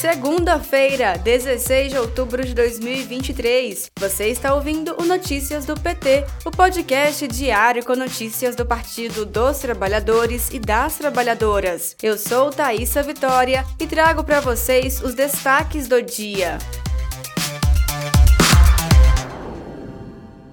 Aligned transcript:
Segunda-feira, 0.00 1.18
16 1.18 1.92
de 1.92 1.98
outubro 1.98 2.42
de 2.42 2.54
2023. 2.54 3.90
Você 3.98 4.28
está 4.28 4.54
ouvindo 4.54 4.96
o 4.98 5.04
Notícias 5.04 5.66
do 5.66 5.78
PT, 5.78 6.24
o 6.42 6.50
podcast 6.50 7.28
diário 7.28 7.84
com 7.84 7.94
notícias 7.94 8.56
do 8.56 8.64
Partido 8.64 9.26
dos 9.26 9.58
Trabalhadores 9.58 10.48
e 10.54 10.58
das 10.58 10.96
Trabalhadoras. 10.96 11.94
Eu 12.02 12.16
sou 12.16 12.48
Thaisa 12.48 13.02
Vitória 13.02 13.62
e 13.78 13.86
trago 13.86 14.24
para 14.24 14.40
vocês 14.40 15.02
os 15.02 15.12
destaques 15.12 15.86
do 15.86 16.00
dia. 16.00 16.56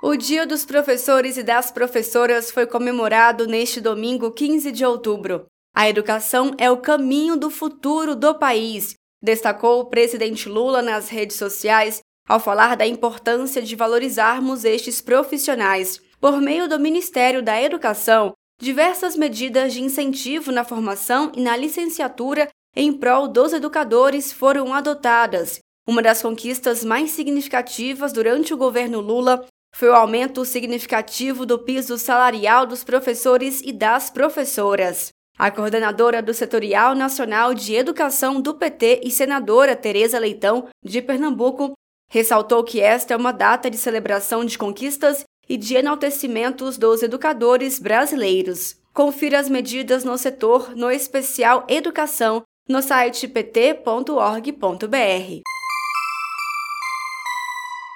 O 0.01 0.15
Dia 0.15 0.47
dos 0.47 0.65
Professores 0.65 1.37
e 1.37 1.43
das 1.43 1.73
Professoras 1.73 2.53
foi 2.53 2.65
comemorado 2.67 3.49
neste 3.49 3.81
domingo 3.81 4.31
15 4.31 4.71
de 4.71 4.85
outubro. 4.85 5.47
A 5.75 5.89
educação 5.89 6.55
é 6.57 6.71
o 6.71 6.77
caminho 6.77 7.37
do 7.37 7.51
futuro 7.51 8.15
do 8.15 8.33
país, 8.39 8.95
destacou 9.21 9.81
o 9.81 9.87
presidente 9.87 10.49
Lula 10.49 10.83
nas 10.83 11.09
redes 11.09 11.37
sociais 11.37 12.01
ao 12.29 12.39
falar 12.39 12.77
da 12.77 12.87
importância 12.87 13.61
de 13.61 13.75
valorizarmos 13.75 14.65
estes 14.65 15.01
profissionais. 15.01 16.01
Por 16.21 16.41
meio 16.41 16.69
do 16.69 16.79
Ministério 16.79 17.43
da 17.43 17.61
Educação, 17.61 18.35
diversas 18.61 19.17
medidas 19.17 19.73
de 19.73 19.83
incentivo 19.83 20.53
na 20.53 20.63
formação 20.63 21.33
e 21.35 21.41
na 21.41 21.57
licenciatura 21.57 22.49
em 22.77 22.93
prol 22.93 23.27
dos 23.27 23.53
educadores 23.53 24.33
foram 24.33 24.73
adotadas. 24.73 25.59
Uma 25.89 26.03
das 26.03 26.23
conquistas 26.23 26.85
mais 26.85 27.11
significativas 27.11 28.13
durante 28.13 28.55
o 28.55 28.57
governo 28.57 29.01
Lula 29.01 29.45
foi 29.79 29.91
o 29.91 29.95
aumento 29.95 30.45
significativo 30.45 31.47
do 31.47 31.57
piso 31.57 31.97
salarial 31.97 32.67
dos 32.67 32.83
professores 32.83 33.63
e 33.65 33.73
das 33.73 34.11
professoras. 34.11 35.11
A 35.39 35.53
coordenadora 35.53 36.21
do 36.21 36.35
Setorial 36.35 36.97
Nacional 36.97 37.55
de 37.55 37.77
Educação 37.77 38.41
do 38.41 38.55
PT 38.55 39.03
e 39.05 39.11
senadora 39.13 39.77
Tereza 39.77 40.19
Leitão, 40.19 40.67
de 40.85 41.01
Pernambuco, 41.01 41.75
ressaltou 42.11 42.65
que 42.65 42.81
esta 42.81 43.15
é 43.15 43.17
uma 43.17 43.31
data 43.31 43.71
de 43.71 43.77
celebração 43.77 44.45
de 44.45 44.59
conquistas 44.59 45.23
e 45.49 45.57
de 45.57 45.77
enaltecimentos 45.77 46.77
dos 46.77 47.05
educadores 47.05 47.79
brasileiros. 47.79 48.75
Confira 48.93 49.39
as 49.39 49.49
medidas 49.49 50.03
no 50.03 50.19
setor 50.19 50.75
no 50.75 50.91
especial 50.91 51.65
Educação 51.69 52.43
no 52.69 52.83
site 52.83 53.29
pt.org.br. 53.29 54.59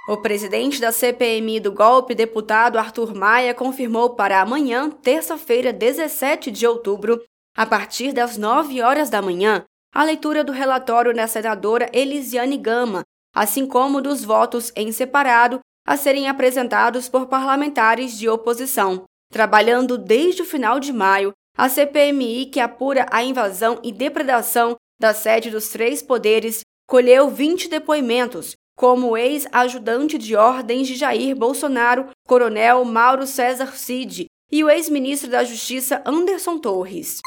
O 0.09 0.17
presidente 0.17 0.81
da 0.81 0.91
CPMI 0.91 1.61
do 1.61 1.71
golpe, 1.71 2.13
deputado 2.13 2.77
Arthur 2.77 3.15
Maia, 3.15 3.55
confirmou 3.55 4.11
para 4.11 4.41
amanhã, 4.41 4.91
terça-feira, 4.91 5.73
17 5.73 6.51
de 6.51 6.67
outubro, 6.67 7.23
a 7.57 7.65
partir 7.65 8.13
das 8.13 8.37
9 8.37 8.83
horas 8.83 9.09
da 9.09 9.23
manhã, 9.23 9.65
a 9.95 10.03
leitura 10.03 10.43
do 10.43 10.51
relatório 10.51 11.15
da 11.15 11.29
senadora 11.29 11.89
Elisiane 11.93 12.57
Gama, 12.57 13.05
assim 13.33 13.65
como 13.65 14.01
dos 14.01 14.25
votos 14.25 14.73
em 14.75 14.91
separado 14.91 15.61
a 15.87 15.97
serem 15.97 16.29
apresentados 16.29 17.09
por 17.09 17.27
parlamentares 17.27 18.19
de 18.19 18.29
oposição. 18.29 19.05
Trabalhando 19.31 19.97
desde 19.97 20.43
o 20.43 20.45
final 20.45 20.81
de 20.81 20.93
maio, 20.93 21.33
a 21.57 21.69
CPMI, 21.69 22.47
que 22.47 22.59
apura 22.59 23.07
a 23.11 23.23
invasão 23.23 23.79
e 23.85 23.93
depredação 23.93 24.77
da 25.01 25.15
sede 25.15 25.51
dos 25.51 25.69
três 25.69 26.03
poderes, 26.03 26.61
colheu 26.89 27.31
20 27.31 27.69
depoimentos, 27.69 28.57
como 28.77 29.17
ex-ajudante 29.17 30.19
de 30.19 30.37
ordens 30.37 30.87
de 30.89 30.95
Jair 30.95 31.37
Bolsonaro, 31.37 32.09
coronel 32.27 32.85
Mauro 32.85 33.27
César 33.27 33.77
Cid, 33.77 34.27
e 34.51 34.63
o 34.63 34.69
ex-ministro 34.69 35.31
da 35.31 35.45
Justiça 35.45 36.03
Anderson 36.05 36.59
Torres. 36.59 37.21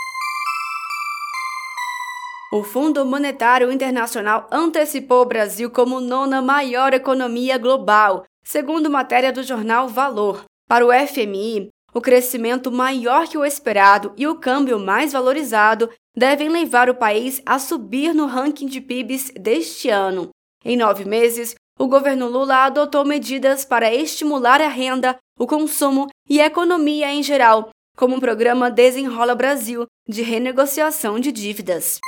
O 2.54 2.64
Fundo 2.64 3.04
Monetário 3.04 3.72
Internacional 3.72 4.48
antecipou 4.52 5.24
o 5.24 5.26
Brasil 5.26 5.70
como 5.70 6.00
nona 6.00 6.42
maior 6.42 6.94
economia 6.94 7.58
global, 7.58 8.24
segundo 8.44 8.90
matéria 8.90 9.34
do 9.34 9.44
jornal 9.44 9.90
Valor. 9.90 10.46
Para 10.68 10.86
o 10.86 10.90
FMI, 11.08 11.70
o 11.94 12.02
crescimento 12.02 12.72
maior 12.72 13.28
que 13.28 13.38
o 13.38 13.46
esperado 13.46 14.14
e 14.16 14.28
o 14.28 14.36
câmbio 14.36 14.78
mais 14.78 15.14
valorizado 15.14 15.90
devem 16.16 16.50
levar 16.50 16.90
o 16.90 16.96
país 16.96 17.42
a 17.46 17.58
subir 17.58 18.14
no 18.14 18.26
ranking 18.26 18.68
de 18.68 18.80
PIBs 18.80 19.32
deste 19.40 19.90
ano. 19.90 20.30
Em 20.68 20.76
nove 20.76 21.06
meses, 21.06 21.54
o 21.78 21.88
governo 21.88 22.28
Lula 22.28 22.66
adotou 22.66 23.06
medidas 23.06 23.64
para 23.64 23.94
estimular 23.94 24.60
a 24.60 24.68
renda, 24.68 25.16
o 25.38 25.46
consumo 25.46 26.08
e 26.28 26.42
a 26.42 26.48
economia 26.48 27.14
em 27.14 27.22
geral, 27.22 27.70
como 27.96 28.18
o 28.18 28.20
programa 28.20 28.72
Desenrola 28.72 29.36
Brasil, 29.36 29.86
de 30.10 30.24
renegociação 30.24 31.20
de 31.20 31.32
dívidas. 31.32 32.00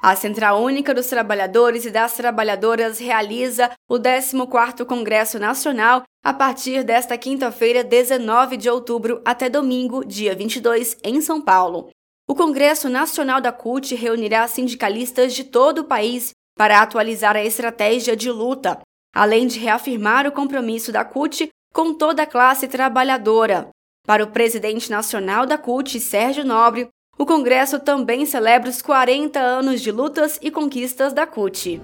A 0.00 0.14
Central 0.14 0.62
Única 0.62 0.94
dos 0.94 1.08
Trabalhadores 1.08 1.84
e 1.84 1.90
das 1.90 2.14
Trabalhadoras 2.14 3.00
realiza 3.00 3.72
o 3.90 3.98
14º 3.98 4.86
Congresso 4.86 5.36
Nacional 5.40 6.04
a 6.24 6.32
partir 6.32 6.84
desta 6.84 7.18
quinta-feira, 7.18 7.82
19 7.82 8.56
de 8.56 8.70
outubro, 8.70 9.20
até 9.24 9.48
domingo, 9.48 10.04
dia 10.04 10.34
22, 10.34 10.96
em 11.02 11.20
São 11.20 11.40
Paulo. 11.40 11.90
O 12.32 12.34
Congresso 12.34 12.88
Nacional 12.88 13.42
da 13.42 13.52
CUT 13.52 13.94
reunirá 13.94 14.48
sindicalistas 14.48 15.34
de 15.34 15.44
todo 15.44 15.80
o 15.80 15.84
país 15.84 16.30
para 16.56 16.80
atualizar 16.80 17.36
a 17.36 17.44
estratégia 17.44 18.16
de 18.16 18.30
luta, 18.30 18.80
além 19.14 19.46
de 19.46 19.58
reafirmar 19.58 20.26
o 20.26 20.32
compromisso 20.32 20.90
da 20.90 21.04
CUT 21.04 21.50
com 21.74 21.92
toda 21.92 22.22
a 22.22 22.26
classe 22.26 22.66
trabalhadora. 22.66 23.68
Para 24.06 24.24
o 24.24 24.28
presidente 24.28 24.90
nacional 24.90 25.44
da 25.44 25.58
CUT, 25.58 26.00
Sérgio 26.00 26.42
Nobre, 26.42 26.88
o 27.18 27.26
Congresso 27.26 27.78
também 27.78 28.24
celebra 28.24 28.70
os 28.70 28.80
40 28.80 29.38
anos 29.38 29.82
de 29.82 29.92
lutas 29.92 30.38
e 30.40 30.50
conquistas 30.50 31.12
da 31.12 31.26
CUT. 31.26 31.82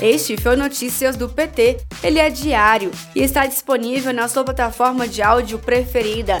Este 0.00 0.36
foi 0.36 0.54
Notícias 0.54 1.16
do 1.16 1.28
PT. 1.28 1.78
Ele 2.04 2.20
é 2.20 2.30
diário 2.30 2.92
e 3.16 3.20
está 3.20 3.46
disponível 3.46 4.14
na 4.14 4.28
sua 4.28 4.44
plataforma 4.44 5.08
de 5.08 5.20
áudio 5.20 5.58
preferida 5.58 6.40